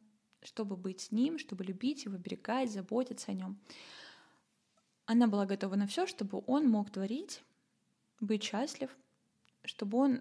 чтобы 0.43 0.77
быть 0.77 1.01
с 1.01 1.13
ним, 1.13 1.39
чтобы 1.39 1.65
любить 1.65 2.05
его, 2.05 2.17
берегать, 2.17 2.71
заботиться 2.71 3.33
о 3.33 3.35
нем. 3.35 3.59
Она 5.05 5.27
была 5.27 5.47
готова 5.47 5.77
на 5.77 5.87
все, 5.87 6.07
чтобы 6.07 6.43
он 6.47 6.69
мог 6.69 6.91
творить 6.91 7.43
быть 8.21 8.43
счастлив, 8.43 8.91
чтобы 9.65 9.99
он 9.99 10.21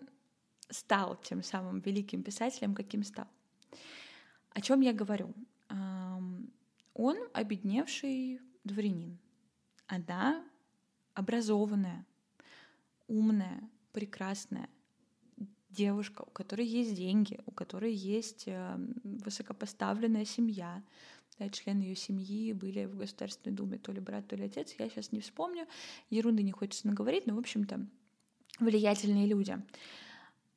стал 0.70 1.16
тем 1.22 1.44
самым 1.44 1.80
великим 1.80 2.24
писателем, 2.24 2.74
каким 2.76 3.04
стал. 3.04 3.28
О 4.52 4.62
чем 4.62 4.82
я 4.82 4.94
говорю? 4.94 5.34
Он 6.94 7.18
обедневший 7.34 8.42
дворянин. 8.64 9.18
Она 9.88 10.44
образованная, 11.14 12.06
умная, 13.08 13.70
прекрасная 13.92 14.70
девушка, 15.70 16.24
у 16.24 16.32
которой 16.32 16.66
есть 16.66 16.96
деньги, 16.96 17.40
у 17.46 17.52
которой 17.52 17.94
есть 17.94 18.48
высокопоставленная 19.04 20.26
семья, 20.26 20.82
да, 21.38 21.50
члены 21.50 21.82
ее 21.82 21.96
семьи 21.96 22.54
были 22.54 22.86
в 22.86 22.96
Государственной 22.96 23.56
Думе, 23.56 23.78
то 23.78 23.92
ли 23.92 24.00
брат, 24.00 24.28
то 24.28 24.36
ли 24.36 24.46
отец, 24.46 24.74
я 24.80 24.90
сейчас 24.90 25.12
не 25.12 25.20
вспомню, 25.20 25.68
ерунды 26.10 26.44
не 26.44 26.52
хочется 26.52 26.88
наговорить, 26.88 27.28
но, 27.28 27.36
в 27.36 27.40
общем-то, 27.40 27.86
влиятельные 28.60 29.28
люди. 29.28 29.58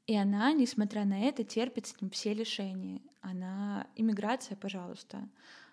И 0.06 0.16
она, 0.16 0.52
несмотря 0.52 1.04
на 1.04 1.20
это, 1.20 1.44
терпит 1.44 1.86
с 1.86 2.00
ним 2.00 2.10
все 2.10 2.32
лишения. 2.32 3.02
Она 3.20 3.86
иммиграция, 3.96 4.56
пожалуйста. 4.56 5.28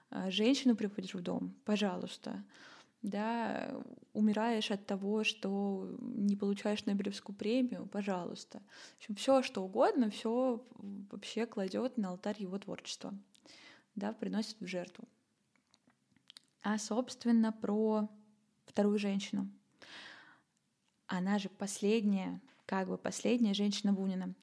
А, 0.09 0.29
женщину 0.29 0.75
приводишь 0.75 1.13
в 1.13 1.21
дом, 1.21 1.53
пожалуйста. 1.63 2.43
Да, 3.01 3.79
умираешь 4.13 4.71
от 4.71 4.85
того, 4.87 5.23
что 5.23 5.95
не 5.99 6.35
получаешь 6.35 6.85
Нобелевскую 6.85 7.35
премию, 7.35 7.85
пожалуйста. 7.85 8.61
В 8.95 8.97
общем, 8.97 9.15
все, 9.15 9.43
что 9.43 9.63
угодно, 9.63 10.09
все 10.09 10.65
вообще 11.11 11.45
кладет 11.45 11.97
на 11.97 12.09
алтарь 12.09 12.41
его 12.41 12.57
творчества 12.57 13.13
да, 13.95 14.13
приносит 14.13 14.59
в 14.59 14.67
жертву. 14.67 15.07
А, 16.61 16.77
собственно, 16.77 17.51
про 17.51 18.09
вторую 18.65 18.97
женщину. 18.97 19.49
Она 21.07 21.37
же 21.37 21.49
последняя, 21.49 22.41
как 22.65 22.87
бы 22.87 22.97
последняя 22.97 23.53
женщина 23.53 23.93
Бунина. 23.93 24.33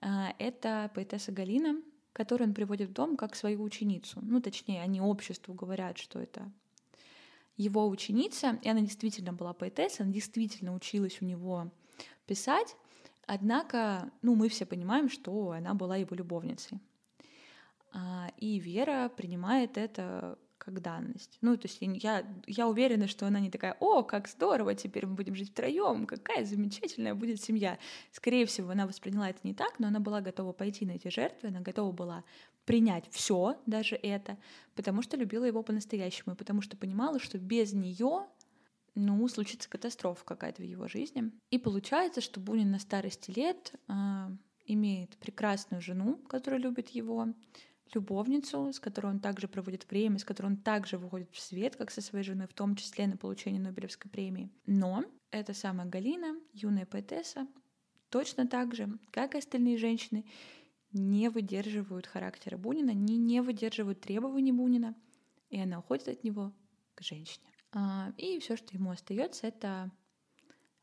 А, 0.00 0.34
это 0.38 0.90
поэтесса 0.94 1.32
Галина, 1.32 1.80
которую 2.12 2.48
он 2.48 2.54
приводит 2.54 2.90
в 2.90 2.92
дом 2.92 3.16
как 3.16 3.34
свою 3.34 3.62
ученицу. 3.62 4.20
Ну, 4.22 4.40
точнее, 4.40 4.82
они 4.82 5.00
обществу 5.00 5.54
говорят, 5.54 5.98
что 5.98 6.18
это 6.18 6.50
его 7.56 7.88
ученица, 7.88 8.58
и 8.62 8.68
она 8.68 8.80
действительно 8.80 9.32
была 9.32 9.52
поэтесса, 9.52 10.02
она 10.02 10.12
действительно 10.12 10.74
училась 10.74 11.20
у 11.20 11.24
него 11.24 11.70
писать, 12.26 12.76
однако, 13.26 14.10
ну, 14.22 14.34
мы 14.34 14.48
все 14.48 14.66
понимаем, 14.66 15.08
что 15.08 15.52
она 15.52 15.74
была 15.74 15.96
его 15.96 16.14
любовницей. 16.16 16.80
А, 17.92 18.30
и 18.36 18.58
Вера 18.58 19.10
принимает 19.14 19.76
это 19.78 20.38
как 20.60 20.82
данность. 20.82 21.38
Ну, 21.40 21.56
то 21.56 21.66
есть 21.66 21.78
я, 21.80 22.24
я 22.46 22.68
уверена, 22.68 23.08
что 23.08 23.26
она 23.26 23.40
не 23.40 23.50
такая, 23.50 23.76
о, 23.80 24.02
как 24.02 24.28
здорово, 24.28 24.74
теперь 24.74 25.06
мы 25.06 25.14
будем 25.14 25.34
жить 25.34 25.50
втроем, 25.50 26.06
какая 26.06 26.44
замечательная 26.44 27.14
будет 27.14 27.42
семья. 27.42 27.78
Скорее 28.12 28.44
всего, 28.44 28.70
она 28.70 28.86
восприняла 28.86 29.30
это 29.30 29.40
не 29.42 29.54
так, 29.54 29.78
но 29.78 29.88
она 29.88 30.00
была 30.00 30.20
готова 30.20 30.52
пойти 30.52 30.84
на 30.84 30.92
эти 30.92 31.08
жертвы, 31.08 31.48
она 31.48 31.60
готова 31.60 31.92
была 31.92 32.24
принять 32.66 33.08
все, 33.10 33.58
даже 33.66 33.96
это, 33.96 34.36
потому 34.76 35.02
что 35.02 35.16
любила 35.16 35.44
его 35.44 35.62
по-настоящему, 35.62 36.34
и 36.34 36.36
потому 36.36 36.60
что 36.60 36.76
понимала, 36.76 37.18
что 37.18 37.38
без 37.38 37.72
нее 37.72 38.26
ну, 38.94 39.26
случится 39.28 39.68
катастрофа 39.68 40.24
какая-то 40.24 40.62
в 40.62 40.66
его 40.66 40.88
жизни. 40.88 41.32
И 41.50 41.58
получается, 41.58 42.20
что 42.20 42.38
Бунин 42.38 42.70
на 42.70 42.78
старости 42.78 43.30
лет 43.30 43.72
э, 43.88 43.92
имеет 44.66 45.16
прекрасную 45.16 45.80
жену, 45.80 46.16
которая 46.28 46.60
любит 46.60 46.90
его, 46.90 47.28
любовницу, 47.94 48.72
с 48.72 48.80
которой 48.80 49.08
он 49.08 49.20
также 49.20 49.48
проводит 49.48 49.88
время, 49.90 50.18
с 50.18 50.24
которой 50.24 50.48
он 50.48 50.56
также 50.56 50.98
выходит 50.98 51.30
в 51.32 51.40
свет, 51.40 51.76
как 51.76 51.90
со 51.90 52.00
своей 52.00 52.24
женой, 52.24 52.46
в 52.46 52.54
том 52.54 52.76
числе 52.76 53.06
на 53.06 53.16
получение 53.16 53.60
Нобелевской 53.60 54.10
премии. 54.10 54.50
Но 54.66 55.04
эта 55.30 55.54
самая 55.54 55.86
Галина, 55.86 56.36
юная 56.52 56.86
поэтесса, 56.86 57.46
точно 58.08 58.46
так 58.46 58.74
же, 58.74 58.88
как 59.10 59.34
и 59.34 59.38
остальные 59.38 59.78
женщины, 59.78 60.24
не 60.92 61.30
выдерживают 61.30 62.06
характера 62.06 62.56
Бунина, 62.56 62.90
не, 62.90 63.16
не 63.16 63.42
выдерживают 63.42 64.00
требований 64.00 64.52
Бунина, 64.52 64.94
и 65.48 65.60
она 65.60 65.78
уходит 65.78 66.08
от 66.08 66.24
него 66.24 66.52
к 66.94 67.02
женщине. 67.02 67.46
А, 67.72 68.12
и 68.16 68.38
все, 68.40 68.56
что 68.56 68.74
ему 68.74 68.90
остается, 68.90 69.46
это 69.46 69.90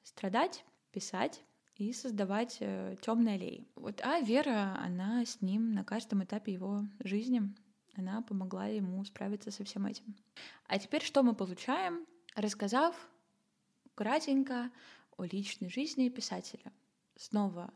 страдать, 0.03 0.63
писать, 0.91 1.43
и 1.77 1.93
создавать 1.93 2.57
э, 2.59 2.95
темные 3.01 3.35
аллеи. 3.35 3.67
Вот, 3.75 4.01
а 4.01 4.19
Вера, 4.19 4.75
она 4.79 5.25
с 5.25 5.41
ним 5.41 5.73
на 5.73 5.83
каждом 5.83 6.23
этапе 6.23 6.53
его 6.53 6.83
жизни, 7.03 7.53
она 7.95 8.21
помогла 8.21 8.67
ему 8.67 9.03
справиться 9.05 9.51
со 9.51 9.63
всем 9.63 9.85
этим. 9.85 10.15
А 10.67 10.79
теперь 10.79 11.03
что 11.03 11.23
мы 11.23 11.33
получаем, 11.35 12.05
рассказав 12.35 12.95
кратенько 13.95 14.71
о 15.17 15.23
личной 15.23 15.69
жизни 15.69 16.09
писателя? 16.09 16.71
Снова 17.15 17.73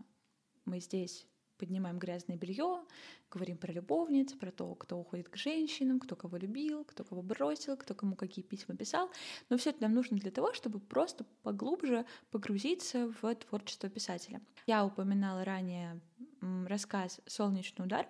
мы 0.65 0.79
здесь 0.79 1.27
поднимаем 1.61 1.99
грязное 1.99 2.37
белье, 2.37 2.81
говорим 3.29 3.57
про 3.57 3.71
любовниц, 3.71 4.33
про 4.33 4.51
то, 4.51 4.73
кто 4.73 4.97
уходит 4.97 5.29
к 5.29 5.37
женщинам, 5.37 5.99
кто 5.99 6.15
кого 6.15 6.37
любил, 6.37 6.83
кто 6.85 7.03
кого 7.03 7.21
бросил, 7.21 7.77
кто 7.77 7.93
кому 7.93 8.15
какие 8.15 8.43
письма 8.43 8.75
писал. 8.75 9.11
Но 9.49 9.57
все 9.57 9.69
это 9.69 9.83
нам 9.83 9.93
нужно 9.93 10.17
для 10.17 10.31
того, 10.31 10.53
чтобы 10.53 10.79
просто 10.79 11.23
поглубже 11.43 12.05
погрузиться 12.31 13.13
в 13.21 13.35
творчество 13.35 13.89
писателя. 13.89 14.41
Я 14.65 14.83
упоминала 14.83 15.45
ранее 15.45 16.01
рассказ 16.67 17.21
«Солнечный 17.27 17.85
удар», 17.85 18.07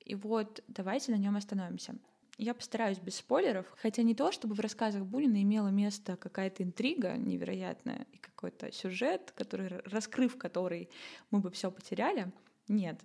и 0.00 0.16
вот 0.16 0.64
давайте 0.66 1.12
на 1.12 1.16
нем 1.16 1.36
остановимся. 1.36 1.94
Я 2.38 2.54
постараюсь 2.54 2.98
без 2.98 3.16
спойлеров, 3.16 3.72
хотя 3.76 4.02
не 4.02 4.14
то, 4.16 4.32
чтобы 4.32 4.54
в 4.56 4.60
рассказах 4.60 5.04
Бунина 5.04 5.40
имела 5.42 5.68
место 5.68 6.16
какая-то 6.16 6.64
интрига 6.64 7.16
невероятная 7.16 8.06
и 8.10 8.16
какой-то 8.16 8.72
сюжет, 8.72 9.32
который, 9.36 9.68
раскрыв 9.84 10.36
который, 10.38 10.88
мы 11.30 11.38
бы 11.38 11.50
все 11.50 11.70
потеряли. 11.70 12.32
Нет. 12.68 13.00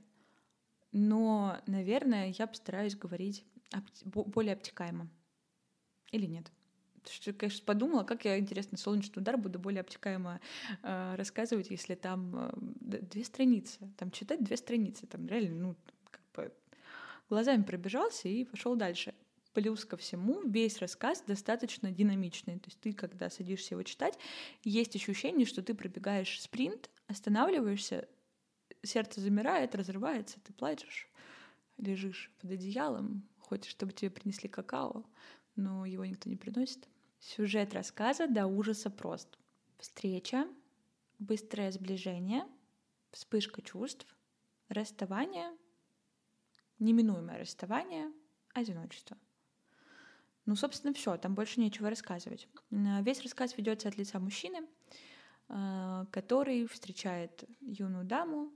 Но, 0.91 1.59
наверное, 1.67 2.33
я 2.37 2.47
постараюсь 2.47 2.95
говорить 2.95 3.45
более 4.05 4.53
обтекаемо. 4.53 5.09
Или 6.11 6.25
нет? 6.25 6.51
Что, 7.09 7.33
конечно, 7.33 7.63
подумала, 7.65 8.03
как 8.03 8.25
я, 8.25 8.37
интересно, 8.37 8.77
солнечный 8.77 9.21
удар 9.21 9.37
буду 9.37 9.59
более 9.59 9.81
обтекаемо 9.81 10.41
э, 10.83 11.15
рассказывать, 11.15 11.69
если 11.69 11.95
там 11.95 12.35
э, 12.35 12.99
две 13.01 13.23
страницы. 13.23 13.91
Там 13.97 14.11
читать 14.11 14.43
две 14.43 14.57
страницы. 14.57 15.07
Там 15.07 15.27
реально, 15.27 15.55
ну, 15.55 15.75
как 16.11 16.21
бы 16.33 16.53
глазами 17.29 17.63
пробежался 17.63 18.27
и 18.27 18.43
пошел 18.43 18.75
дальше. 18.75 19.13
Плюс 19.53 19.85
ко 19.85 19.97
всему, 19.97 20.41
весь 20.47 20.79
рассказ 20.79 21.23
достаточно 21.25 21.91
динамичный. 21.91 22.59
То 22.59 22.67
есть 22.67 22.79
ты, 22.79 22.93
когда 22.93 23.29
садишься 23.29 23.73
его 23.73 23.83
читать, 23.83 24.17
есть 24.63 24.95
ощущение, 24.95 25.45
что 25.45 25.61
ты 25.61 25.73
пробегаешь 25.73 26.41
спринт, 26.41 26.89
останавливаешься, 27.07 28.07
сердце 28.87 29.21
замирает, 29.21 29.75
разрывается, 29.75 30.39
ты 30.43 30.53
плачешь, 30.53 31.07
лежишь 31.77 32.31
под 32.41 32.51
одеялом, 32.51 33.27
хочешь, 33.39 33.71
чтобы 33.71 33.93
тебе 33.93 34.09
принесли 34.09 34.49
какао, 34.49 35.05
но 35.55 35.85
его 35.85 36.05
никто 36.05 36.29
не 36.29 36.35
приносит. 36.35 36.87
Сюжет 37.19 37.73
рассказа 37.73 38.27
до 38.27 38.47
ужаса 38.47 38.89
прост. 38.89 39.37
Встреча, 39.77 40.47
быстрое 41.19 41.71
сближение, 41.71 42.45
вспышка 43.11 43.61
чувств, 43.61 44.07
расставание, 44.69 45.51
неминуемое 46.79 47.39
расставание, 47.39 48.11
одиночество. 48.53 49.17
Ну, 50.45 50.55
собственно, 50.55 50.93
все, 50.93 51.17
там 51.17 51.35
больше 51.35 51.59
нечего 51.59 51.89
рассказывать. 51.89 52.47
Весь 52.69 53.21
рассказ 53.21 53.57
ведется 53.57 53.89
от 53.89 53.97
лица 53.97 54.19
мужчины, 54.19 54.65
э, 55.49 56.05
который 56.11 56.65
встречает 56.67 57.43
юную 57.59 58.05
даму, 58.05 58.51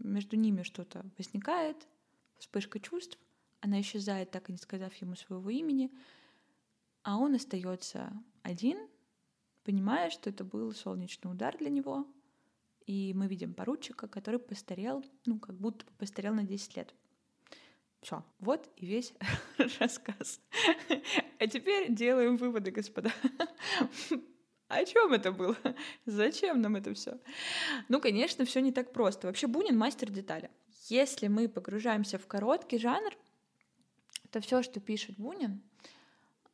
между 0.00 0.36
ними 0.36 0.62
что-то 0.62 1.04
возникает, 1.18 1.86
вспышка 2.38 2.80
чувств, 2.80 3.18
она 3.60 3.80
исчезает, 3.80 4.30
так 4.30 4.48
и 4.48 4.52
не 4.52 4.58
сказав 4.58 4.94
ему 4.94 5.16
своего 5.16 5.50
имени, 5.50 5.90
а 7.02 7.18
он 7.18 7.34
остается 7.34 8.12
один, 8.42 8.78
понимая, 9.64 10.10
что 10.10 10.30
это 10.30 10.44
был 10.44 10.72
солнечный 10.72 11.30
удар 11.30 11.56
для 11.56 11.70
него, 11.70 12.06
и 12.86 13.12
мы 13.14 13.26
видим 13.26 13.54
поручика, 13.54 14.06
который 14.06 14.38
постарел, 14.38 15.04
ну, 15.24 15.38
как 15.38 15.56
будто 15.56 15.84
постарел 15.98 16.34
на 16.34 16.44
10 16.44 16.76
лет. 16.76 16.94
Все, 18.00 18.24
вот 18.38 18.70
и 18.76 18.86
весь 18.86 19.12
рассказ. 19.80 20.40
А 21.38 21.46
теперь 21.48 21.92
делаем 21.92 22.36
выводы, 22.36 22.70
господа. 22.70 23.12
О 24.68 24.84
чем 24.84 25.12
это 25.12 25.32
было? 25.32 25.56
Зачем 26.06 26.60
нам 26.60 26.76
это 26.76 26.92
все? 26.94 27.18
Ну, 27.88 28.00
конечно, 28.00 28.44
все 28.44 28.60
не 28.60 28.72
так 28.72 28.92
просто. 28.92 29.26
Вообще 29.28 29.46
Бунин 29.46 29.78
мастер 29.78 30.10
детали. 30.10 30.50
Если 30.88 31.28
мы 31.28 31.48
погружаемся 31.48 32.18
в 32.18 32.26
короткий 32.26 32.78
жанр, 32.78 33.12
то 34.30 34.40
все, 34.40 34.62
что 34.62 34.80
пишет 34.80 35.16
Бунин, 35.18 35.62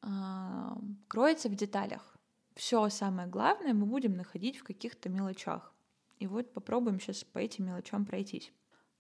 а, 0.03 0.79
кроется 1.09 1.49
в 1.49 1.55
деталях. 1.55 2.17
Все 2.55 2.89
самое 2.91 3.29
главное 3.29 3.73
мы 3.73 3.87
будем 3.87 4.15
находить 4.15 4.59
в 4.59 4.65
каких-то 4.65 5.09
мелочах. 5.09 5.73
И 6.19 6.27
вот 6.27 6.53
попробуем 6.53 7.01
сейчас 7.01 7.25
по 7.25 7.39
этим 7.39 7.67
мелочам 7.67 8.05
пройтись. 8.05 8.53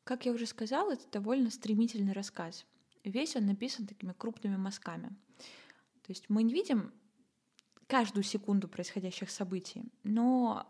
Как 0.04 0.26
я 0.26 0.32
уже 0.32 0.46
сказала, 0.46 0.94
это 0.94 1.04
довольно 1.10 1.50
стремительный 1.50 2.12
рассказ. 2.12 2.66
Весь 3.04 3.36
он 3.36 3.46
написан 3.46 3.86
такими 3.86 4.12
крупными 4.12 4.56
мазками. 4.56 5.08
То 6.02 6.10
есть 6.10 6.28
мы 6.28 6.42
не 6.42 6.52
видим 6.52 6.92
каждую 7.92 8.24
секунду 8.24 8.68
происходящих 8.68 9.30
событий, 9.30 9.84
но 10.02 10.66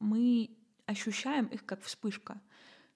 мы 0.00 0.50
ощущаем 0.86 1.46
их 1.46 1.64
как 1.64 1.80
вспышка, 1.82 2.40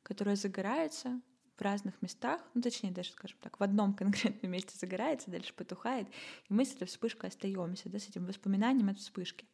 которая 0.03 0.35
загорается 0.35 1.21
в 1.57 1.63
разных 1.63 2.03
местах, 2.03 2.43
ну 2.55 2.61
точнее 2.61 2.91
даже, 2.91 3.13
скажем 3.13 3.39
так, 3.41 3.61
в 3.61 3.63
одном 3.63 3.95
конкретном 4.03 4.51
месте 4.51 4.77
загорается, 4.77 5.31
дальше 5.31 5.55
потухает, 5.55 6.09
и 6.49 6.53
мы 6.53 6.65
с 6.65 6.75
этой 6.75 6.89
вспышкой 6.89 7.31
остаемся, 7.31 7.89
да, 7.89 8.01
с 8.01 8.09
этим 8.09 8.27
воспоминанием 8.27 8.89
от 8.89 8.99
вспышки. 8.99 9.47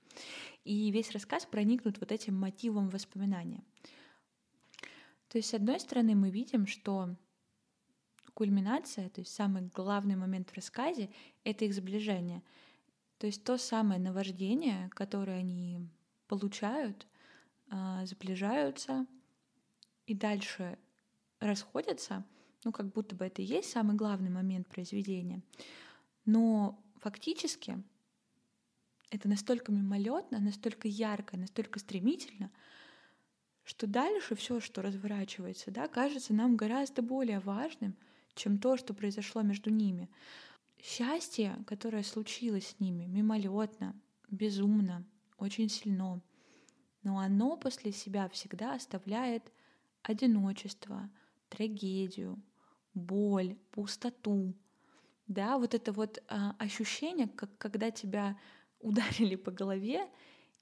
И 0.64 0.90
весь 0.90 1.10
рассказ 1.10 1.44
проникнут 1.44 2.00
вот 2.00 2.12
этим 2.12 2.34
мотивом 2.34 2.88
воспоминания. 2.88 3.62
То 5.28 5.36
есть, 5.36 5.50
с 5.50 5.54
одной 5.54 5.78
стороны, 5.78 6.14
мы 6.14 6.30
видим, 6.30 6.66
что 6.66 7.14
кульминация, 8.32 9.10
то 9.10 9.20
есть 9.20 9.34
самый 9.34 9.68
главный 9.74 10.16
момент 10.16 10.48
в 10.48 10.54
рассказе— 10.54 11.10
это 11.44 11.66
их 11.66 11.74
сближение. 11.74 12.42
То 13.22 13.28
есть 13.28 13.44
то 13.44 13.56
самое 13.56 14.00
наваждение, 14.00 14.90
которое 14.94 15.38
они 15.38 15.88
получают, 16.26 17.06
а, 17.70 18.04
сближаются 18.04 19.06
и 20.06 20.14
дальше 20.14 20.76
расходятся, 21.38 22.24
ну 22.64 22.72
как 22.72 22.92
будто 22.92 23.14
бы 23.14 23.24
это 23.24 23.40
и 23.40 23.44
есть 23.44 23.70
самый 23.70 23.94
главный 23.94 24.28
момент 24.28 24.66
произведения. 24.66 25.40
Но 26.24 26.82
фактически 26.96 27.80
это 29.10 29.28
настолько 29.28 29.70
мимолетно, 29.70 30.40
настолько 30.40 30.88
ярко, 30.88 31.36
настолько 31.36 31.78
стремительно, 31.78 32.50
что 33.62 33.86
дальше 33.86 34.34
все, 34.34 34.58
что 34.58 34.82
разворачивается, 34.82 35.70
да, 35.70 35.86
кажется 35.86 36.34
нам 36.34 36.56
гораздо 36.56 37.02
более 37.02 37.38
важным, 37.38 37.96
чем 38.34 38.58
то, 38.58 38.76
что 38.76 38.94
произошло 38.94 39.42
между 39.42 39.70
ними. 39.70 40.10
Счастье, 40.82 41.56
которое 41.68 42.02
случилось 42.02 42.66
с 42.66 42.80
ними, 42.80 43.04
мимолетно, 43.04 43.94
безумно, 44.28 45.06
очень 45.38 45.68
сильно, 45.68 46.20
но 47.04 47.18
оно 47.20 47.56
после 47.56 47.92
себя 47.92 48.28
всегда 48.28 48.74
оставляет 48.74 49.44
одиночество, 50.02 51.08
трагедию, 51.48 52.42
боль, 52.94 53.56
пустоту. 53.70 54.56
Да, 55.28 55.56
вот 55.56 55.74
это 55.74 55.92
вот 55.92 56.20
а, 56.26 56.56
ощущение, 56.58 57.28
как 57.28 57.56
когда 57.58 57.92
тебя 57.92 58.36
ударили 58.80 59.36
по 59.36 59.52
голове, 59.52 60.10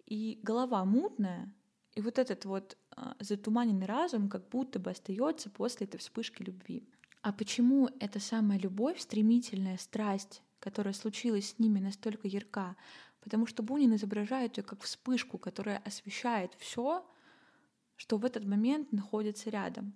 и 0.04 0.38
голова 0.42 0.84
мутная, 0.84 1.50
и 1.94 2.02
вот 2.02 2.18
этот 2.18 2.44
вот 2.44 2.76
а, 2.90 3.16
затуманенный 3.20 3.86
разум 3.86 4.28
как 4.28 4.50
будто 4.50 4.78
бы 4.78 4.90
остается 4.90 5.48
после 5.48 5.86
этой 5.86 5.96
вспышки 5.96 6.42
любви. 6.42 6.86
А 7.22 7.32
почему 7.32 7.90
эта 8.00 8.18
самая 8.18 8.58
любовь, 8.58 8.98
стремительная 8.98 9.76
страсть, 9.76 10.42
которая 10.58 10.94
случилась 10.94 11.50
с 11.50 11.58
ними, 11.58 11.78
настолько 11.78 12.28
ярка? 12.28 12.76
Потому 13.20 13.46
что 13.46 13.62
Бунин 13.62 13.94
изображает 13.94 14.56
ее 14.56 14.64
как 14.64 14.80
вспышку, 14.82 15.36
которая 15.36 15.78
освещает 15.78 16.54
все, 16.54 17.06
что 17.96 18.16
в 18.16 18.24
этот 18.24 18.46
момент 18.46 18.92
находится 18.92 19.50
рядом. 19.50 19.92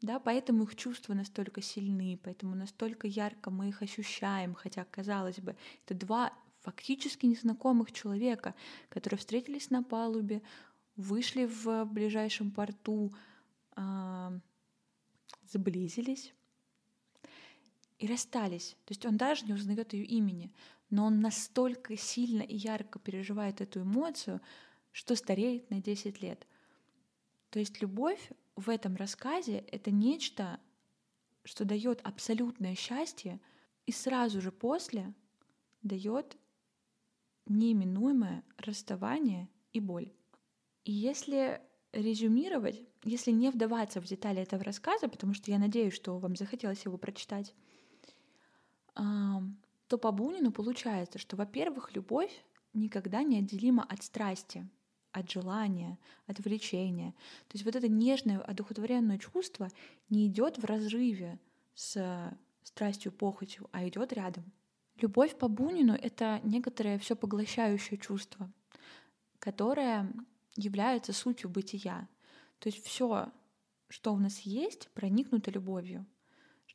Да, 0.00 0.18
поэтому 0.18 0.64
их 0.64 0.74
чувства 0.74 1.14
настолько 1.14 1.62
сильны, 1.62 2.20
поэтому 2.22 2.56
настолько 2.56 3.06
ярко 3.06 3.50
мы 3.50 3.68
их 3.68 3.80
ощущаем, 3.82 4.54
хотя, 4.54 4.84
казалось 4.84 5.38
бы, 5.38 5.56
это 5.84 5.94
два 5.94 6.32
фактически 6.60 7.26
незнакомых 7.26 7.92
человека, 7.92 8.54
которые 8.88 9.18
встретились 9.18 9.70
на 9.70 9.84
палубе, 9.84 10.42
вышли 10.96 11.46
в 11.46 11.84
ближайшем 11.84 12.50
порту, 12.50 13.14
заблизились 15.48 16.34
и 17.98 18.06
расстались. 18.06 18.76
То 18.84 18.92
есть 18.92 19.06
он 19.06 19.16
даже 19.16 19.46
не 19.46 19.52
узнает 19.52 19.92
ее 19.92 20.04
имени, 20.04 20.52
но 20.90 21.06
он 21.06 21.20
настолько 21.20 21.96
сильно 21.96 22.42
и 22.42 22.56
ярко 22.56 22.98
переживает 22.98 23.60
эту 23.60 23.82
эмоцию, 23.82 24.40
что 24.92 25.16
стареет 25.16 25.70
на 25.70 25.80
10 25.80 26.22
лет. 26.22 26.46
То 27.50 27.58
есть 27.58 27.80
любовь 27.80 28.30
в 28.54 28.70
этом 28.70 28.96
рассказе— 28.96 29.58
это 29.72 29.90
нечто, 29.90 30.60
что 31.44 31.64
дает 31.64 32.00
абсолютное 32.02 32.74
счастье, 32.74 33.40
и 33.86 33.92
сразу 33.92 34.40
же 34.40 34.50
после 34.50 35.14
дает 35.82 36.36
неименуемое 37.46 38.42
расставание 38.58 39.48
и 39.72 39.80
боль. 39.80 40.12
И 40.84 40.92
если 40.92 41.60
резюмировать, 41.92 42.82
если 43.04 43.30
не 43.30 43.50
вдаваться 43.50 44.00
в 44.00 44.04
детали 44.04 44.42
этого 44.42 44.64
рассказа, 44.64 45.08
потому 45.08 45.34
что 45.34 45.50
я 45.50 45.58
надеюсь, 45.58 45.94
что 45.94 46.18
вам 46.18 46.36
захотелось 46.36 46.84
его 46.84 46.98
прочитать, 46.98 47.54
то 48.96 49.98
по 49.98 50.10
Бунину 50.10 50.50
получается, 50.50 51.18
что, 51.18 51.36
во-первых, 51.36 51.94
любовь 51.94 52.44
никогда 52.72 53.22
не 53.22 53.38
отделима 53.38 53.84
от 53.84 54.02
страсти, 54.02 54.68
от 55.12 55.30
желания, 55.30 55.98
от 56.26 56.40
влечения. 56.40 57.12
То 57.48 57.54
есть 57.54 57.64
вот 57.64 57.76
это 57.76 57.88
нежное, 57.88 58.40
одухотворенное 58.40 59.18
чувство 59.18 59.68
не 60.10 60.26
идет 60.26 60.58
в 60.58 60.64
разрыве 60.64 61.38
с 61.74 62.36
страстью, 62.62 63.12
похотью, 63.12 63.68
а 63.72 63.86
идет 63.86 64.12
рядом. 64.12 64.44
Любовь 65.00 65.36
по 65.36 65.48
Бунину— 65.48 65.92
это 66.02 66.40
некоторое 66.42 66.98
все 66.98 67.14
поглощающее 67.16 67.98
чувство, 67.98 68.50
которое 69.38 70.12
является 70.56 71.12
сутью 71.12 71.50
бытия. 71.50 72.08
То 72.58 72.68
есть 72.68 72.82
все, 72.84 73.30
что 73.88 74.14
у 74.14 74.16
нас 74.16 74.40
есть, 74.40 74.88
проникнуто 74.94 75.50
любовью 75.50 76.06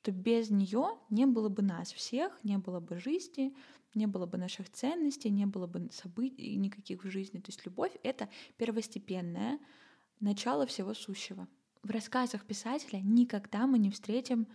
что 0.02 0.12
без 0.12 0.50
нее 0.50 0.98
не 1.12 1.28
было 1.28 1.48
бы 1.48 1.62
нас 1.62 1.94
всех, 1.94 2.44
не 2.44 2.58
было 2.58 2.80
бы 2.80 2.98
жизни, 2.98 3.56
не 3.94 4.08
было 4.08 4.26
бы 4.26 4.40
наших 4.40 4.68
ценностей, 4.72 5.30
не 5.30 5.46
было 5.46 5.68
бы 5.68 5.90
событий 5.92 6.56
никаких 6.56 7.04
в 7.04 7.10
жизни. 7.12 7.40
То 7.40 7.50
есть 7.50 7.64
любовь— 7.66 7.92
это 8.04 8.28
первостепенное 8.58 9.60
начало 10.20 10.66
всего 10.66 10.96
сущего. 10.96 11.48
В 11.84 11.92
рассказах 11.92 12.46
писателя 12.46 13.00
никогда 13.00 13.68
мы 13.68 13.78
не 13.78 13.92
встретим 13.92 14.48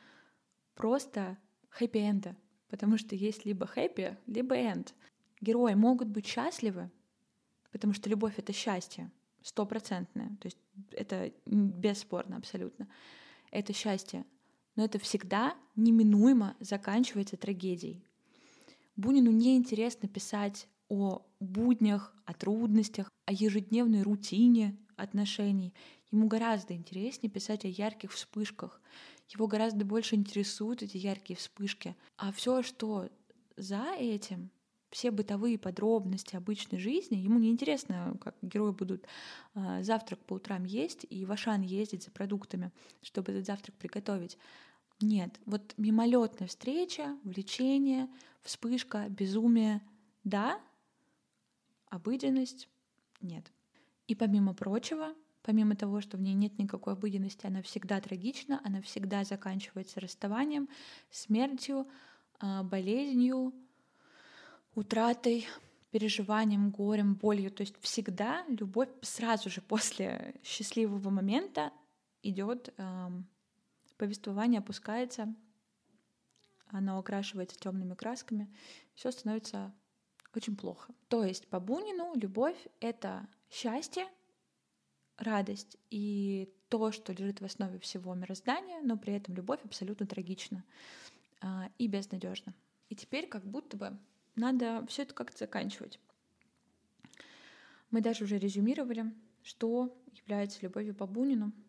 просто 0.74 1.38
хэппи-энда, 1.70 2.34
потому 2.68 2.98
что 2.98 3.14
есть 3.14 3.44
либо 3.44 3.66
хэппи, 3.66 4.18
либо 4.26 4.56
энд. 4.56 4.94
Герои 5.40 5.74
могут 5.74 6.08
быть 6.08 6.26
счастливы, 6.26 6.90
потому 7.70 7.92
что 7.92 8.10
любовь— 8.10 8.34
это 8.36 8.52
счастье, 8.52 9.12
стопроцентное, 9.42 10.30
то 10.40 10.46
есть 10.46 10.58
это 10.90 11.32
бесспорно 11.44 12.36
абсолютно. 12.36 12.88
Это 13.52 13.72
счастье 13.72 14.24
но 14.76 14.84
это 14.84 14.98
всегда 14.98 15.56
неминуемо 15.74 16.56
заканчивается 16.60 17.36
трагедией. 17.36 18.04
Бунину 18.94 19.30
неинтересно 19.30 20.08
писать 20.08 20.68
о 20.88 21.22
буднях, 21.40 22.14
о 22.24 22.32
трудностях, 22.32 23.10
о 23.24 23.32
ежедневной 23.32 24.02
рутине 24.02 24.76
отношений. 24.96 25.74
Ему 26.12 26.28
гораздо 26.28 26.74
интереснее 26.74 27.30
писать 27.30 27.64
о 27.64 27.68
ярких 27.68 28.12
вспышках. 28.12 28.80
Его 29.28 29.48
гораздо 29.48 29.84
больше 29.84 30.14
интересуют 30.14 30.82
эти 30.82 30.96
яркие 30.96 31.36
вспышки. 31.36 31.96
А 32.16 32.32
все, 32.32 32.62
что 32.62 33.08
за 33.56 33.94
этим, 33.98 34.50
все 34.90 35.10
бытовые 35.10 35.58
подробности 35.58 36.36
обычной 36.36 36.78
жизни, 36.78 37.16
ему 37.16 37.38
не 37.38 37.50
интересно, 37.50 38.16
как 38.20 38.36
герои 38.40 38.72
будут 38.72 39.04
э, 39.54 39.82
завтрак 39.82 40.20
по 40.20 40.34
утрам 40.34 40.64
есть 40.64 41.04
и 41.10 41.24
в 41.24 41.32
Ашан 41.32 41.60
ездить 41.62 42.04
за 42.04 42.10
продуктами, 42.12 42.70
чтобы 43.02 43.32
этот 43.32 43.46
завтрак 43.46 43.76
приготовить. 43.76 44.38
Нет, 45.00 45.38
вот 45.44 45.74
мимолетная 45.76 46.48
встреча, 46.48 47.16
влечение, 47.22 48.08
вспышка, 48.42 49.08
безумие, 49.10 49.82
да, 50.24 50.58
обыденность 51.90 52.68
нет. 53.20 53.52
И 54.06 54.14
помимо 54.14 54.54
прочего, 54.54 55.14
помимо 55.42 55.76
того, 55.76 56.00
что 56.00 56.16
в 56.16 56.22
ней 56.22 56.34
нет 56.34 56.58
никакой 56.58 56.94
обыденности, 56.94 57.46
она 57.46 57.62
всегда 57.62 58.00
трагична, 58.00 58.60
она 58.64 58.80
всегда 58.80 59.24
заканчивается 59.24 60.00
расставанием, 60.00 60.68
смертью, 61.10 61.86
а, 62.40 62.62
болезнью, 62.62 63.52
утратой, 64.74 65.46
переживанием, 65.90 66.70
горем, 66.70 67.14
болью. 67.14 67.50
То 67.50 67.62
есть 67.62 67.74
всегда 67.80 68.44
любовь 68.48 68.88
сразу 69.02 69.50
же 69.50 69.60
после 69.60 70.34
счастливого 70.42 71.10
момента 71.10 71.72
идет 72.22 72.74
повествование 73.96 74.60
опускается, 74.60 75.34
оно 76.68 76.98
окрашивается 76.98 77.58
темными 77.58 77.94
красками, 77.94 78.52
все 78.94 79.10
становится 79.10 79.74
очень 80.34 80.56
плохо. 80.56 80.92
То 81.08 81.24
есть 81.24 81.48
по 81.48 81.60
Бунину 81.60 82.14
любовь— 82.14 82.58
это 82.80 83.26
счастье, 83.50 84.06
радость 85.16 85.78
и 85.90 86.52
то, 86.68 86.92
что 86.92 87.12
лежит 87.12 87.40
в 87.40 87.44
основе 87.44 87.78
всего 87.78 88.14
мироздания, 88.14 88.80
но 88.82 88.96
при 88.96 89.14
этом 89.14 89.34
любовь 89.34 89.60
абсолютно 89.64 90.06
трагична 90.06 90.64
а, 91.40 91.70
и 91.78 91.86
безнадежна. 91.86 92.54
И 92.88 92.94
теперь 92.94 93.26
как 93.26 93.44
будто 93.44 93.76
бы 93.76 93.96
надо 94.34 94.84
все 94.88 95.02
это 95.02 95.14
как-то 95.14 95.38
заканчивать. 95.38 95.98
Мы 97.90 98.00
даже 98.00 98.24
уже 98.24 98.38
резюмировали, 98.38 99.14
что 99.42 99.96
является 100.12 100.60
любовью 100.62 100.94
по 100.94 101.06
Бунину— 101.06 101.52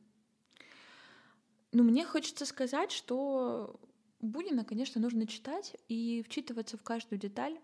ну, 1.71 1.83
мне 1.83 2.05
хочется 2.05 2.45
сказать, 2.45 2.91
что 2.91 3.79
Бунина, 4.19 4.65
конечно, 4.65 5.01
нужно 5.01 5.27
читать 5.27 5.75
и 5.87 6.23
вчитываться 6.23 6.77
в 6.77 6.83
каждую 6.83 7.19
деталь, 7.19 7.59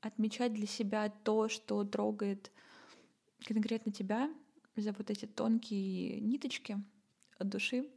отмечать 0.00 0.52
для 0.54 0.66
себя 0.66 1.08
то, 1.24 1.48
что 1.48 1.84
трогает 1.84 2.50
конкретно 3.44 3.92
тебя 3.92 4.32
за 4.76 4.92
вот 4.92 5.10
эти 5.10 5.26
тонкие 5.26 6.20
ниточки 6.20 6.82
от 7.38 7.48
души. 7.48 7.90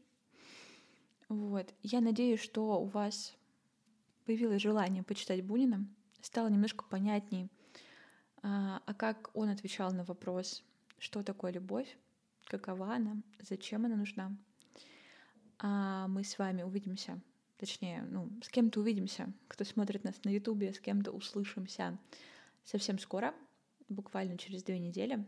Вот. 1.30 1.74
Я 1.84 2.02
надеюсь, 2.02 2.40
что 2.40 2.82
у 2.82 2.86
вас 2.86 3.36
появилось 4.26 4.62
желание 4.62 5.04
почитать 5.04 5.44
Бунина, 5.44 5.88
стало 6.22 6.48
немножко 6.48 6.86
понятней, 6.86 7.50
а, 8.42 8.82
а 8.86 8.94
как 8.94 9.30
он 9.34 9.50
отвечал 9.50 9.92
на 9.94 10.04
вопрос, 10.04 10.64
что 11.00 11.24
такое 11.24 11.52
любовь, 11.52 11.98
какова 12.46 12.94
она, 12.94 13.22
зачем 13.40 13.86
она 13.86 13.96
нужна. 13.96 14.36
А 15.60 16.08
мы 16.08 16.24
с 16.24 16.38
вами 16.38 16.64
увидимся 16.64 17.20
точнее, 17.58 18.04
ну, 18.10 18.30
с 18.42 18.50
кем-то 18.50 18.80
увидимся, 18.80 19.32
кто 19.48 19.66
смотрит 19.66 20.04
нас 20.04 20.16
на 20.24 20.30
Ютубе, 20.30 20.74
с 20.74 20.80
кем-то 20.80 21.12
услышимся 21.12 21.98
совсем 22.64 23.00
скоро, 23.00 23.34
буквально 23.90 24.38
через 24.38 24.64
две 24.64 24.80
недели. 24.80 25.26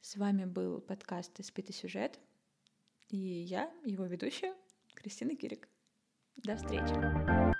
С 0.00 0.16
вами 0.16 0.44
был 0.44 0.80
подкаст 0.80 1.38
«Испитый 1.40 1.74
сюжет», 1.74 2.18
и 3.08 3.16
я, 3.16 3.72
его 3.84 4.04
ведущая, 4.04 4.54
Кристина 4.94 5.34
Кирик. 5.34 5.68
До 6.36 6.56
встречи! 6.56 7.53